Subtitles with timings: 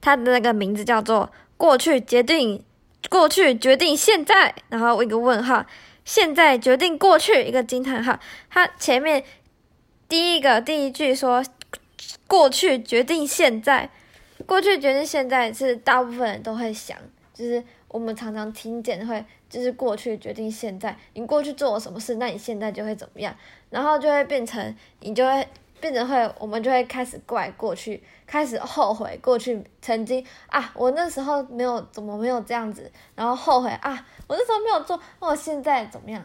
[0.00, 2.64] 它的那个名字叫做“过去决定
[3.08, 5.64] 过去决定现在”，然后一个问号，
[6.04, 8.18] 现在决定过去一个惊叹号。
[8.48, 9.22] 它前面
[10.08, 11.44] 第一个第一句说
[12.26, 13.90] “过去决定现在”，
[14.46, 16.96] 过去决定现在是大部分人都会想，
[17.34, 19.24] 就是我们常常听见会。
[19.50, 23.34] 就是过去决定现在，你过去做了什么事，那你现在就会怎么样，
[23.68, 25.44] 然后就会变成你就会
[25.80, 36.22] 变成会，我们就会开始怪过去，开始后悔过去曾经啊，我那时候没有怎么没有这样子，然后后悔啊，我那时候没有做，那我现在怎么样？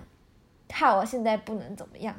[0.69, 2.15] 害我现在不能怎么样，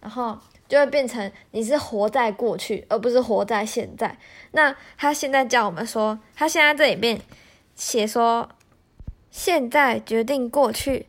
[0.00, 4.18] 然后就会变成你是活在过去，而不是活在现在。
[4.52, 7.20] 那他现在叫我们说，他现在这里面
[7.74, 8.48] 写说。
[9.36, 11.08] 现在决定过去，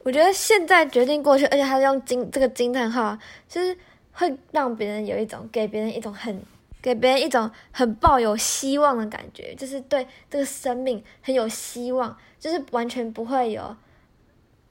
[0.00, 3.16] 我觉得现在决定过去，而且他用惊这个惊叹号，
[3.48, 3.74] 就是
[4.20, 6.42] 会让别人有一种给别人一种很
[6.82, 13.74] 给别人一种很抱有希望的感觉，就是对这个生命很有希望，就是完全不会有，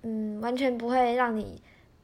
[0.04, 1.60] 嗯，完全不会让你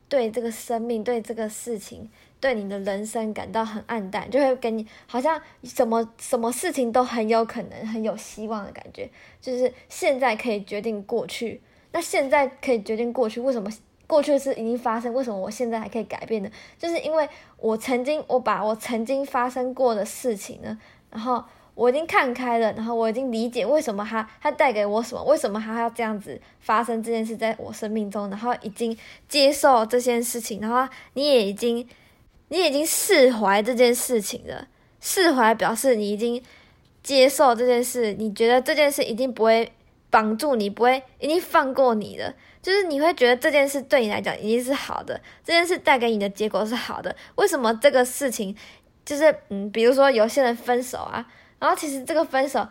[0.09, 2.09] 对这个生命对这个事情。
[2.42, 9.09] 对你的人生感到很暗淡，就会给你好像什么什么事情都很有可能很有希望的感觉。
[9.41, 13.67] 就是现在可以决定过去，那现在可以决定过去，为什么
[14.08, 15.14] 过去是已经发生？
[15.14, 16.50] 为什么我现在还可以改变呢？
[16.78, 20.78] 就是因为我曾经我把我曾经发生过的事情呢，
[21.09, 28.97] 然后我已经看开了，然后我已经理解为什么他他带给我什么，为什么他要这样子发生这件事在我生命中，然后已经
[29.28, 31.88] 接受这件事情，然后你也已经。
[32.50, 34.67] 你已经释怀这件事情了，
[35.02, 36.40] 释怀表示你已经
[37.02, 39.72] 接受这件事，你觉得这件事一定不会
[40.12, 47.16] 绑住你，不会已经放过你了，就是你会觉得这件事对你来讲已经是好的，这件事带给你的结果是好的。
[47.35, 48.55] 为什么这个事情
[49.05, 51.23] 就是嗯，比如说有些人分手啊，
[51.59, 52.67] 然后其实这个分手，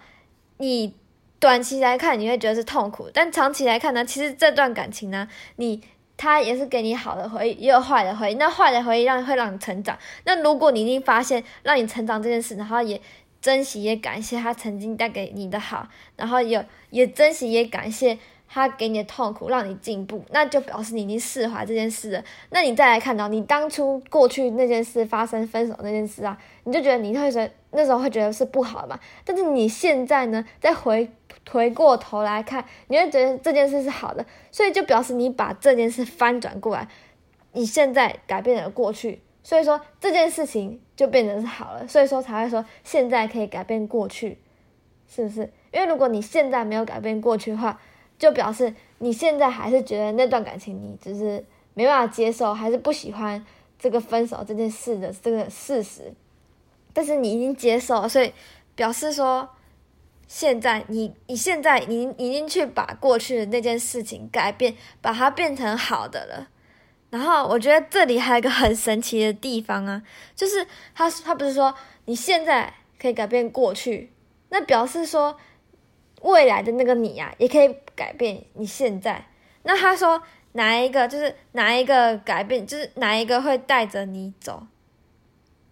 [0.58, 0.92] 你
[1.38, 5.80] 短期来看你会觉得是痛苦，但长期来看呢，其实这段感情呢，你。
[6.16, 8.34] 他也是给你好的回忆，也有坏的回忆。
[8.36, 9.98] 那坏的回忆让会让你成长。
[10.22, 13.00] 那如果你已经发现让你成长这件事，然后也
[13.40, 18.16] 珍惜也感谢他曾经带给你的好，然后有也珍惜也感谢
[18.54, 22.24] 他给你的痛苦，让你进步，那就表示你已经释怀这件事了。
[22.50, 28.96] 那你再来看到你当初过去那件事发生分手那件事啊，你就觉得你会觉得那时候会觉得是不好嘛？
[29.24, 31.10] 但是你现在呢，再回。
[31.50, 36.88] 回过头来看，你会觉得这件事是好的，所以就表示你把这件事翻转过来，
[37.52, 44.38] 你现在改变了过去，所以说这件事情就变成是好了，所以说才会说现在可以改变过去，
[45.06, 45.52] 是不是？
[45.70, 47.78] 因为如果你现在没有改变过去的话，
[48.24, 53.44] 就表示你现在还是觉得那段感情你只是没办法接受，还是不喜欢
[53.78, 56.12] 这个分手这件事的这个事实，
[56.92, 58.32] 但是你已经接受了，所以
[58.74, 59.48] 表示说。
[60.26, 66.48] 现在你你现在你已经去把过去的那件事情改变，把它变成好的了。
[67.10, 70.02] 然后我觉得这里还有一个很神奇的地方啊，
[70.34, 71.74] 就是他他不是说
[72.06, 74.10] 你现在可以改变过去，
[74.48, 75.36] 那表示说
[76.24, 79.24] 未来的那个你呀也可以改变你现在。
[79.62, 84.66] 那他说哪一个就是哪一个改变，就是哪一个会带着你走，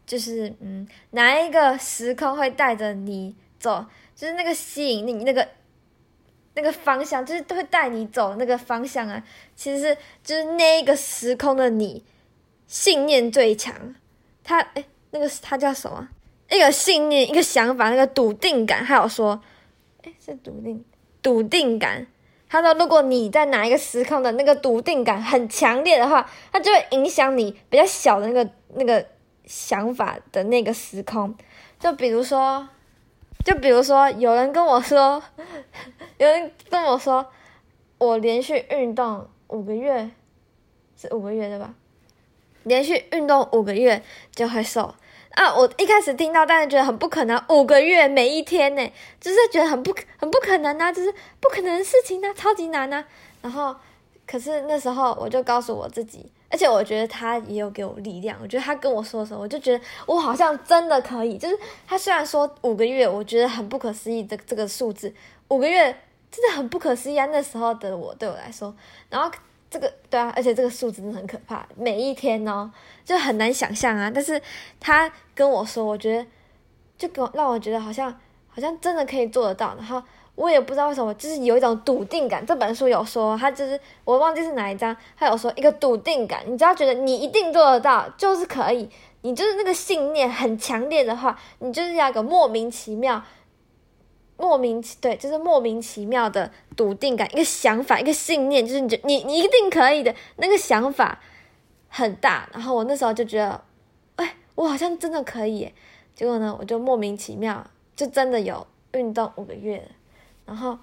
[0.07, 3.85] 就是嗯哪一个时空会带着你走。
[4.15, 5.49] 就是那个吸引力，那个
[6.55, 9.21] 那个方向，就是都会带你走那个方向啊。
[9.57, 12.05] 其实是就是那一个时空的你，
[12.69, 13.75] 信念最强。
[14.45, 16.09] 他哎，那个他叫什么？
[16.51, 18.85] 一个信念，一个想法，那个笃定感。
[18.85, 19.43] 还有说，
[20.03, 20.85] 哎，是笃定，
[21.23, 22.07] 笃定感。
[22.49, 29.07] 他说，如果你在哪一个时空的那个笃定感很强烈的话，它就会影响你比较小的那个那个
[29.45, 31.35] 想法的那个时空。
[31.79, 32.69] 就比如说。
[33.45, 35.21] 就比如说，有人跟我说，
[36.17, 37.27] 有人跟我说，
[37.99, 40.09] 我连续运动五个月，
[40.97, 41.75] 是五个月对吧？
[42.63, 44.01] 连续运动五个月
[44.33, 44.95] 就会瘦
[45.35, 45.55] 啊！
[45.55, 53.05] 我一开始听到，但是觉得很不可能，五个月每一天呢，就是觉得很不很不可能啊，就是不可能的事情啊，超级难啊。
[53.41, 53.75] 然后，
[54.27, 56.31] 可是那时候我就告诉我自己。
[56.51, 58.37] 而且我觉得他也有给我力量。
[58.43, 61.39] 我觉得他跟我说的时候，我就觉得我好像真的可以。
[61.39, 65.11] 就是他虽然说五个月，我觉得很不可思议，这这个数字
[65.49, 65.85] 五个月
[66.31, 67.25] 真的很不可思议啊！
[67.33, 68.75] 那时候的我对我来说，
[69.09, 69.31] 然后
[69.73, 72.71] 这个对啊，而且这个数字真的很可怕，每一天哦
[73.05, 74.13] 就很难想象啊。
[74.15, 74.41] 但是
[74.79, 76.27] 他跟我说，我觉得
[76.99, 78.13] 就给我让我觉得好像
[78.49, 80.03] 好像真的可以做得到，然后。
[80.35, 82.45] 我也不知道为什么，就是有一种笃定感。
[82.47, 86.43] 这本书有说，他就是我忘记是哪一章，他有说一个笃定感。
[86.47, 88.89] 你只要觉得你一定做得到，就是可以，
[89.21, 93.23] 你就是那个信念很强烈的话，你就是要个莫名其妙
[94.43, 101.21] 莫名其对，就是莫名其妙的笃定感，一个想法，一个信念，就是你你你一定可以的那个想法
[101.89, 102.49] 很大。
[102.53, 103.65] 然后我那时候就觉得，
[104.17, 105.73] 哎，我好像真的可以。
[106.17, 109.89] 结果呢，我就莫名其妙就真的有运动五个月。
[110.45, 110.77] 然后，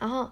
[0.00, 0.28] 然后，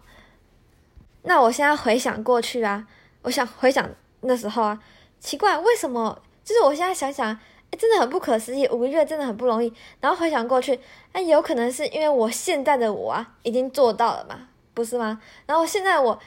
[1.22, 2.88] 那我现在回想过去啊，
[3.22, 3.88] 我想回想
[4.22, 4.82] 那时候啊，
[5.20, 6.20] 奇怪为什么？
[6.44, 7.38] 就是我现在想想。
[7.78, 9.72] 真的很不可思议，五个月真的很不容易。
[10.00, 10.80] 然后回想过去，
[11.12, 15.20] 那有可能是因为我现在的我啊，已经做到了嘛，不是吗？
[15.46, 16.18] 然后现在我，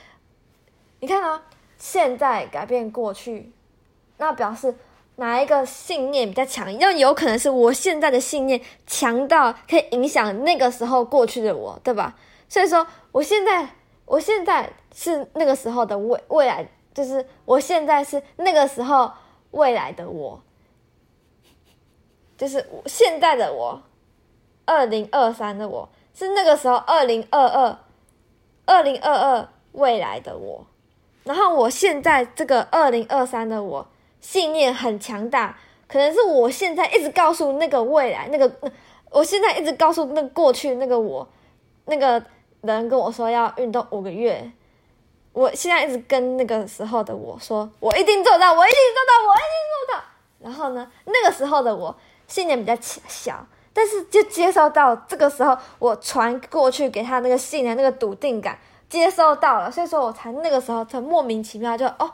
[0.99, 1.43] 你看啊，
[1.77, 3.51] 现在改变过去，
[4.17, 4.75] 那表示
[5.15, 6.71] 哪一个信念比较强？
[6.77, 12.15] 那有可能是我现在的信念强到可以影响那个时候过去的我，对吧？
[12.47, 13.67] 所以说，我现在，
[14.05, 19.11] 我现在是那个时候的未未来，就是我现在是那个时候
[19.51, 20.39] 未来的我。
[22.39, 23.81] 就是现在的我，
[24.63, 27.77] 二零二三的我是那个时候二零二二，
[28.65, 30.65] 二零二二未来的我，
[31.25, 33.85] 然后我现在这个二零二三的我
[34.21, 38.49] 信念很强大，可能是我现在一直告诉那个未来那个，
[39.09, 41.27] 我现在一直告诉那过去那个我，
[41.87, 42.23] 那个
[42.61, 44.49] 人跟我说要运动五个月，
[45.33, 50.03] 我现在一直跟那个时候的我说，我一定做到，我一定做到，我一定做到。
[50.39, 51.93] 然后呢，那个时候的我。
[52.29, 62.09] 信念比较小，但是就接受到这个时候，我传过去给他那个信念、那个笃定感，接收到了，所以说我才那个时候才莫名其妙就哦，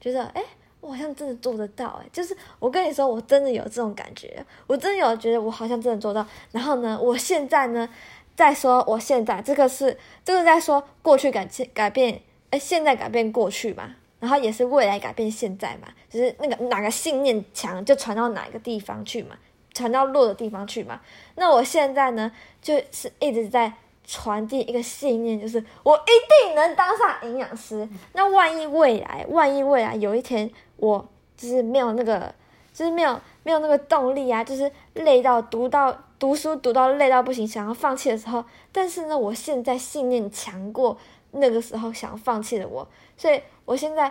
[0.00, 0.42] 觉得哎，
[0.80, 6.24] 我好像真的做得到哎，就是我跟你说，我真的有这种感觉，我真的有觉得我好像真的做到。
[6.52, 7.88] 然后呢，我现在呢，
[8.36, 19.36] 在说我现在这个是这个在说过去改改变，哎，现在改变过去嘛，然后也是未来改变现在嘛，就是那个哪个信念强就传到哪个地方去嘛。
[19.76, 20.98] 传到弱的地方去嘛？
[21.34, 22.32] 那我现在呢，
[22.62, 23.70] 就是一直在
[24.06, 27.86] 传递一个信念，就是我一定能当上营养师。
[28.14, 31.06] 那万一未来，万一未来有一天我
[31.36, 32.34] 就是没有那个，
[32.72, 38.42] 就是没有没有那个动力啊，就是累到读到读书读到累到不行，想要放弃的时候，
[38.72, 40.96] 但是呢，我现在信念强过
[41.32, 42.88] 那个时候想放弃的我，
[43.18, 44.10] 所以我现在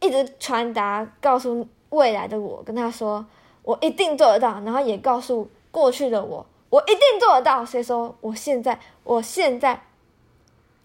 [0.00, 3.26] 一直传达，告诉未来的我，跟他说。
[3.64, 7.64] 我一定做得到，然后也告诉过去的我，我一定做得到。
[7.64, 9.82] 所以说，我现在，我现在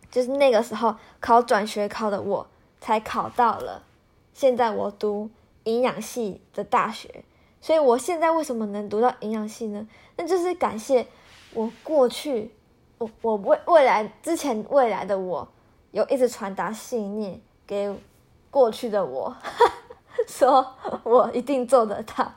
[0.09, 2.47] 就是那个时候考转学考的，我
[2.79, 3.83] 才考到了。
[4.33, 5.29] 现在我读
[5.65, 7.23] 营养系的大学，
[7.59, 9.85] 所以我现在为什么能读到营养系呢？
[10.15, 11.05] 那就是感谢
[11.53, 12.55] 我过去，
[12.97, 15.45] 我我未未来之前未来的我，
[15.91, 17.93] 有一直传达信念给
[18.49, 19.35] 过去的我，
[20.25, 20.65] 说
[21.03, 22.31] 我一定做得到。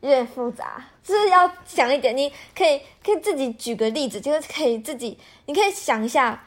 [0.00, 2.16] 有点复杂，就是要想一点。
[2.16, 6.42] 你可以可以自己举个例子，就是可以自己，你可以想一下，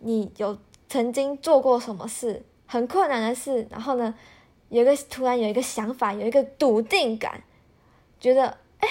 [0.00, 0.56] 你有
[0.88, 4.14] 曾经做过什么事很困难的事，然后呢，
[4.68, 7.42] 有一个突然有一个想法，有一个笃定感，
[8.20, 8.88] 觉得哎，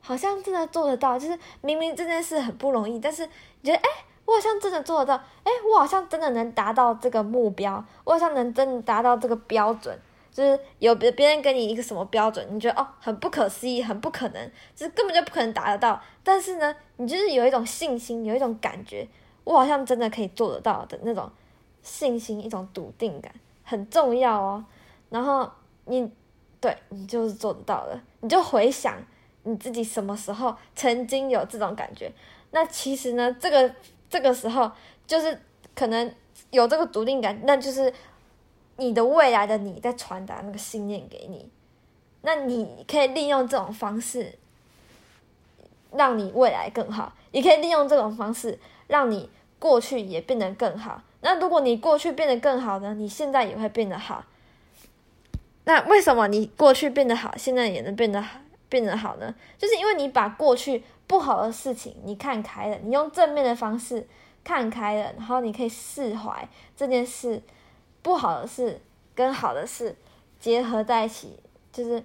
[0.00, 1.16] 好像真的做得到。
[1.16, 3.24] 就是明明这件事很不容易，但是
[3.60, 3.88] 你觉得哎，
[4.24, 9.96] 我好像真的做得到，哎，我好像真的能达到这个目标，我好像能真的达到这个标准。
[10.32, 16.00] 就是有别别人给你一个什么标准，你觉得哦很不可思议，很不可能，就是根本就不可能达得到。
[16.22, 19.06] 但是呢，你就是有一种信心，有一种感觉，
[19.44, 21.28] 我好像真的可以做得到的那种
[21.82, 23.32] 信心，一种笃定感
[23.64, 24.64] 很重要哦。
[25.08, 25.50] 然后
[25.86, 26.10] 你
[26.60, 28.96] 对你就是做得到了，你就回想
[29.42, 32.12] 你自己什么时候曾经有这种感觉。
[32.52, 33.74] 那其实呢，这个
[34.08, 34.70] 这个时候
[35.06, 35.40] 就是
[35.74, 36.14] 可能
[36.50, 37.92] 有这个笃定感，那就是。
[38.80, 41.50] 你的未来的你在传达那个信念给你，
[42.22, 44.38] 那你可以利用这种方式，
[45.92, 51.02] 让你未来更好；也可以利用这种方式，让你过去也变得更好。
[51.20, 52.94] 那如果你过去变得更好呢？
[52.94, 54.24] 你现在也会变得好。
[55.64, 58.24] 那为什么你过去变得好，现在也能变得
[58.70, 59.34] 变得好呢？
[59.58, 64.08] 就是因为你把过去不好的事情你看开了，你用正面的方式
[64.42, 67.42] 看开了，然后你可以释怀这件事。
[68.02, 68.80] 不好的事
[69.14, 69.94] 跟好的事
[70.38, 71.38] 结合在一起，
[71.72, 72.02] 就是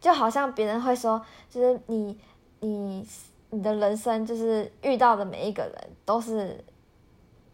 [0.00, 2.18] 就好像别人会说，就是你
[2.60, 3.06] 你
[3.50, 6.62] 你的人生就是遇到的每一个人都是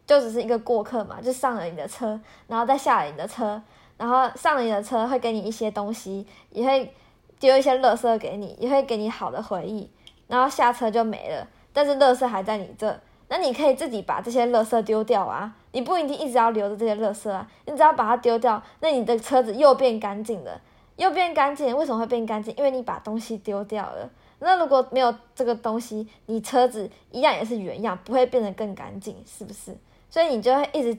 [0.06, 3.62] 就只是一个过客嘛，就上了你的车，然后再下了你的车，
[3.96, 6.94] 然后上了你的车会给你一些东西，也会
[7.38, 9.88] 丢一些垃圾给你，也会给你好的回忆，
[10.26, 12.98] 然后下车就没了，但是垃圾还在你这。
[13.28, 20.60] 那你可以自己把这些垃圾丢掉啊，你不一定一直要留着这些垃圾啊，你只要把它丢掉，那你的车子又变干净了，
[20.96, 21.76] 又变干净。
[21.76, 22.54] 为什么会变干净？
[22.56, 24.10] 因为你把东西丢掉了。
[24.38, 29.76] 那如果没有这个东西，你车子一样也是原样，不会变得更干净，是不是？
[30.10, 30.98] 所以你就会一直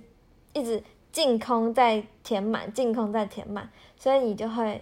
[0.54, 4.82] 一直净空在填满，净空在填满，所以你就会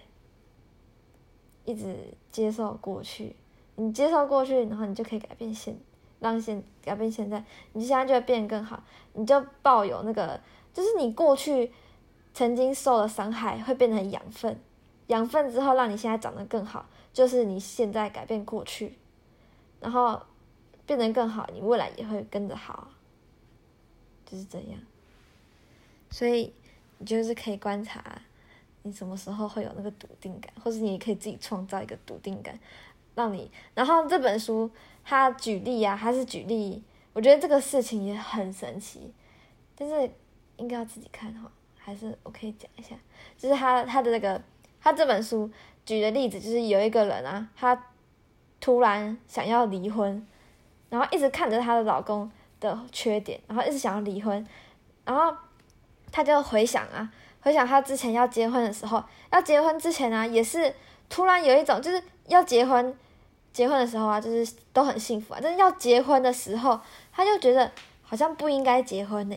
[1.66, 3.36] 一直接受过去。
[3.76, 5.76] 你接受过去，然后你就可以改变现，
[6.22, 8.82] 让现改变现在，你现在就会变得更好。
[9.14, 10.40] 你就抱有那个，
[10.72, 11.72] 就是你过去
[12.32, 14.58] 曾经受的伤害会变成养分，
[15.08, 18.98] 养分之后让你现在长得更好，就是你现在改变过去，
[19.80, 20.22] 然后
[20.86, 22.88] 变得更好，你未来也会跟着好，
[24.26, 24.80] 就是这样。
[26.12, 26.54] 所以
[27.00, 28.22] 你就是可以观察
[28.84, 32.60] 你什么时候会有那个笃定感，或者你也可以自己创造一个笃定感。
[33.14, 34.72] 让你，然后这本书
[35.04, 39.14] 他举例啊，他是举例，我觉得这个事情也很神奇，
[39.76, 40.10] 但是
[40.58, 42.96] 应该要自己看哈，还是我可以讲一下，
[43.38, 44.42] 就是他他的那个
[44.82, 45.50] 他这本书
[45.86, 47.88] 举的例子，就是有一个人啊，他
[48.60, 50.26] 突然想要离婚，
[50.90, 54.48] 然后一直看着她的老公的缺点，然后一直想要离婚，
[55.06, 55.36] 然后
[56.12, 60.74] 他就回想啊，回想他之前要结婚的时候，要结婚之前啊，也是
[61.10, 62.02] 突然有一种就是。
[62.28, 62.98] 要结婚，
[63.54, 65.40] 结婚的时候啊，就是都很幸福啊。
[65.42, 66.80] 但是要结婚的时候，
[67.12, 69.36] 他就觉得好像不应该结婚呢。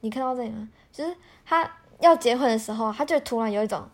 [0.00, 0.68] 你看到这里吗？
[0.92, 3.88] 就是他要结婚的时候，他就突然有一种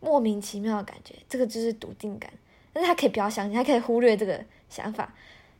[0.00, 1.14] 莫名其妙的感觉。
[1.28, 2.30] 这个就是笃定感。
[2.72, 5.12] 但是他可以不要相信，他可以忽略这个想法。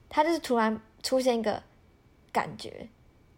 [0.09, 1.63] 他就是突然出现一个
[2.33, 2.89] 感觉，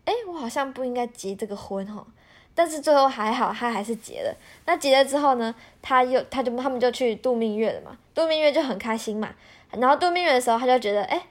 [0.05, 2.07] 哎，我好像不应该结这个婚哈。
[2.55, 4.37] 但是最后还好，他还是结了。
[4.67, 5.55] 那结了之后呢？
[5.81, 7.97] 他又他就他们就去度蜜月了嘛。
[8.15, 9.35] 度蜜月就很开心嘛。
[9.73, 11.23] 然后度蜜月的时候，他就觉得，哎，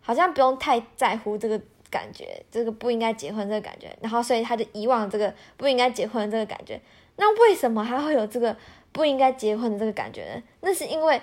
[0.00, 3.96] 好像不用太在乎这个感觉，这个不应该结婚这个感觉。
[4.00, 6.80] 然后所以他就遗忘这个不应该结婚这个感觉。
[7.16, 8.56] 那为什么他会有这个
[8.92, 10.42] 不应该结婚的这个感觉呢？
[10.60, 11.20] 那是因为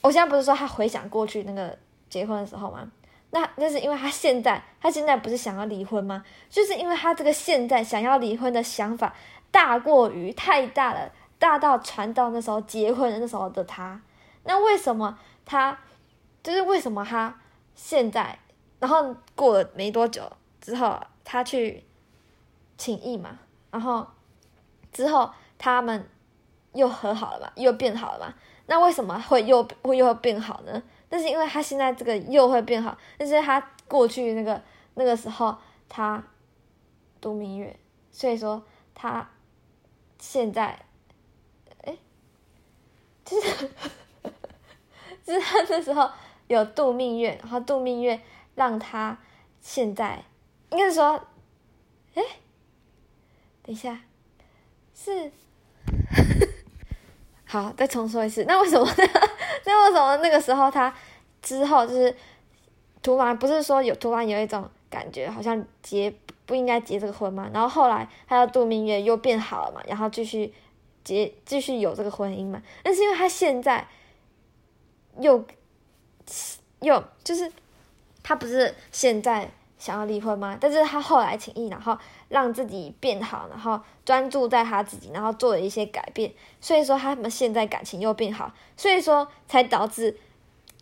[0.00, 1.78] 我现在不是说他回想过去那个
[2.10, 2.90] 结婚的时候吗？
[3.30, 6.22] 那那是因为他现在，他现在不是想要离婚吗？
[6.50, 9.14] 就是因为他这个现在想要离婚的想法
[9.50, 13.98] 大过于太大了，大到传到那时候结婚的那时候的他。
[14.44, 15.78] 那为什么他，
[16.42, 17.40] 就是为什么他
[17.74, 18.38] 现在，
[18.80, 20.30] 然后过了没多久
[20.60, 21.84] 之后，他去
[22.76, 23.38] 请义嘛，
[23.70, 24.06] 然后
[24.92, 26.08] 之后他们
[26.72, 28.34] 又和好了嘛，又变好了嘛？
[28.66, 30.82] 那为什么会又会又会变好呢？
[31.08, 34.62] 但是因为他现在这个又会变好，但是他过去那个
[34.94, 35.56] 那个时候
[35.88, 36.22] 他
[37.20, 37.78] 度蜜月，
[38.10, 38.62] 所以说
[38.94, 39.28] 他
[40.18, 40.86] 现在，
[41.82, 41.96] 哎，
[43.24, 43.70] 就是
[45.24, 46.10] 就是他那时候
[46.46, 48.20] 有度蜜月，然后度蜜月
[48.54, 49.18] 让他
[49.60, 50.22] 现在
[50.70, 51.20] 应该是说，
[52.14, 52.22] 哎，
[53.62, 54.00] 等一下，
[54.94, 55.30] 是，
[57.46, 58.86] 好，再重说一次，那为什么？
[59.64, 60.92] 那为什么那个时候他
[61.40, 62.14] 之后就是
[63.02, 66.12] 突然不是说有突然有一种感觉，好像结
[66.44, 67.48] 不应该结这个婚嘛？
[67.52, 69.80] 然后后来他要度蜜月又变好了嘛？
[69.86, 70.52] 然后继续
[71.04, 72.60] 结继续有这个婚姻嘛？
[72.84, 73.86] 那是因为他现在
[75.20, 75.44] 又
[76.80, 77.50] 又就是
[78.22, 80.56] 他不是现在想要离婚吗？
[80.60, 81.98] 但是他后来请意，然后
[82.28, 90.16] 让自己变好，然后专注在他自己，然后做了一些改变，所以说他们现在感情又变好，所以说才导致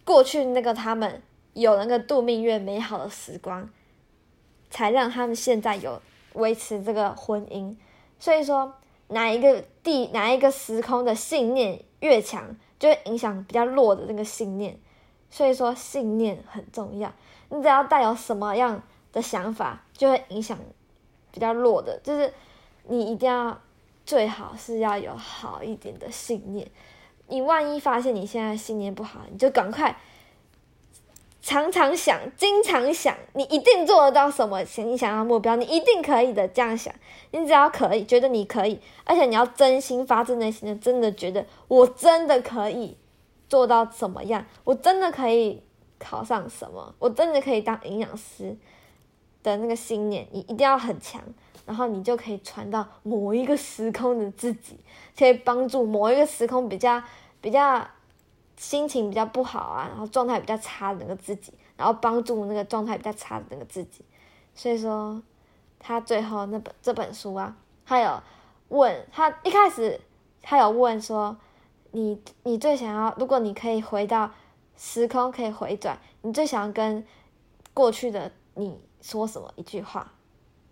[0.05, 1.23] 过去那个他们
[1.55, 3.69] 有那个度蜜月美好的时光，
[4.71, 6.01] 才让他们现在有
[6.35, 7.75] 维持这个婚姻。
[8.19, 8.75] 所以说
[9.09, 14.79] 哪一个地哪一个时空的信念越强，就会影响比较弱的那个信念。
[15.31, 17.13] 所以说信念很重要，
[17.49, 18.83] 你只要带有什么样
[19.13, 20.59] 的想法，就会影响
[21.31, 22.01] 比较弱的。
[22.03, 22.35] 就是
[22.89, 23.61] 你一定要
[24.05, 26.69] 最好是要有好一点的信念。
[27.29, 29.97] 你万一发现你现在信念不好，你就赶快
[31.41, 36.49] 常常想、经常想，你一定做得到什么你想要目标，你一定可以的。
[36.49, 36.93] 这样想，
[37.31, 42.97] 你只要可以，觉得你可以，而且你要真心发自内心的，真的觉得我真的可以。
[43.51, 44.47] 做到怎么样？
[44.63, 45.61] 我真的可以
[45.99, 46.95] 考上什么？
[47.01, 48.57] 我真的可以当营养师
[49.43, 51.21] 的那个信念，你一定要很强，
[51.67, 54.79] 然后你就可以传到某一个时空的自己，
[55.19, 57.03] 可以帮助某一个时空比较
[57.41, 57.85] 比较
[58.57, 64.05] 心情比较不好啊，然后状态比较差的那个自己，然后帮助那个状态比较差的那个自己。
[64.55, 65.21] 所以说，
[65.81, 68.23] 他最后那本这本书啊，他有
[68.69, 70.01] 问他一开始
[70.41, 71.37] 他有问说。
[71.93, 74.31] 你你最想要，如果你可以回到
[74.77, 77.05] 时空，可以回转，你最想要跟
[77.75, 80.13] 过去的你说什么一句话？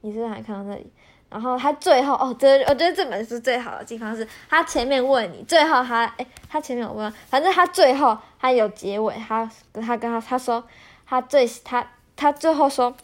[0.01, 0.93] 你是不是还看到这里？
[1.31, 9.45] 然后他最后哦，这我觉得这本书最好的地方是，他前面问你，最后他哎，他前面有问，反正他最后他有结尾，他
[9.75, 10.65] 他跟他他说，
[11.05, 12.97] 他最他他最后说，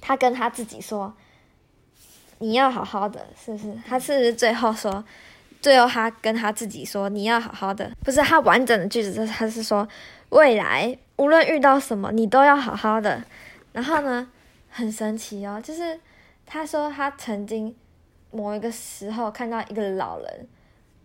[0.00, 1.12] 他跟他自己说，
[2.38, 3.76] 你要好好的，是不是？
[3.86, 5.04] 他是最后说，
[5.60, 9.86] 最后他跟他自己说，你要好好的，不是他完整的句子，是他是说，
[10.30, 13.22] 未来无论遇到什么，你都要好好的。
[13.72, 14.30] 然后呢，
[14.68, 16.00] 很神奇哦，就是。
[16.50, 17.76] 他说，他曾经
[18.30, 20.48] 某一个时候看到一个老人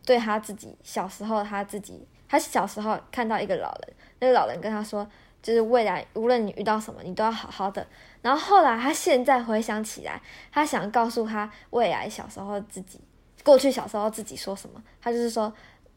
[0.06, 5.06] 对他自己小时候，他自己他小时候看到一个老人，那个老人跟他说，
[5.42, 7.86] 就是未来无论你遇到什么，你都要好好的。
[8.22, 13.02] 然后后来他现在回想起来，他想告诉他未来小时候自己，
[13.44, 15.54] 过去小时候自己说什么，他就是说，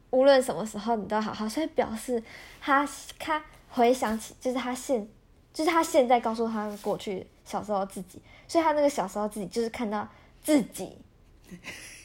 [0.09, 1.47] 无论什么时候你都要好好。
[1.47, 2.21] 所以表示
[2.59, 2.87] 他
[3.19, 5.07] 他回想起，就是他现，
[5.53, 8.21] 就是他现在告诉他过去小时候自己。
[8.47, 10.07] 所以他那个小时候自己就是看到
[10.41, 10.97] 自己，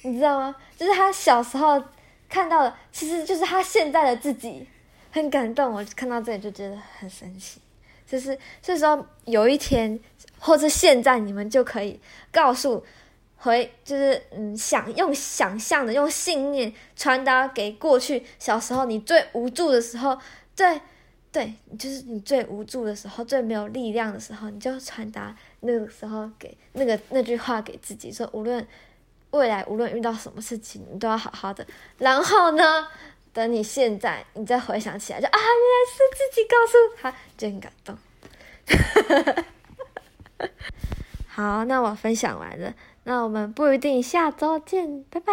[0.03, 0.57] 你知道吗？
[0.77, 1.83] 就是他小时候
[2.29, 4.67] 看到的，其实就是他现在的自己，
[5.11, 5.73] 很感动。
[5.73, 7.61] 我看到这里就觉得很神奇。
[8.05, 9.99] 就是所以说，有一天
[10.39, 11.99] 或者现在，你们就可以
[12.31, 12.85] 告诉
[13.43, 20.19] 回，就是嗯，想用想象的，用信念传达给过去小时候你最无助的时候，
[20.57, 20.81] 最。
[21.33, 28.69] 对，就是你最无助的时候，最没有力量的时候，你就传达那个时候给那个那句话给自己，说无论
[29.31, 31.67] 未来无论遇到什么事情，你都要好好的。
[31.97, 32.87] 然后呢，
[33.33, 37.97] 等你现在你再回想起来，就啊，原来是自己告诉他，就很感动。
[41.29, 45.33] 好，那我分享完了，那我们不一定下周见，拜拜。